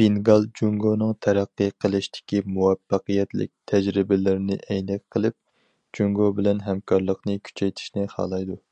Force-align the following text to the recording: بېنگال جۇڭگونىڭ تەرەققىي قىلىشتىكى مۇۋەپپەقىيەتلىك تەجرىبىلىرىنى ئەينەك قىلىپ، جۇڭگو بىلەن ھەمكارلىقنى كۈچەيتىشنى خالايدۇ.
بېنگال 0.00 0.44
جۇڭگونىڭ 0.60 1.10
تەرەققىي 1.26 1.72
قىلىشتىكى 1.84 2.42
مۇۋەپپەقىيەتلىك 2.58 3.50
تەجرىبىلىرىنى 3.72 4.60
ئەينەك 4.68 5.04
قىلىپ، 5.16 5.36
جۇڭگو 6.00 6.30
بىلەن 6.38 6.64
ھەمكارلىقنى 6.70 7.38
كۈچەيتىشنى 7.50 8.08
خالايدۇ. 8.16 8.62